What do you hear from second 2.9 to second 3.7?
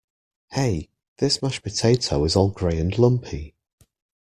lumpy!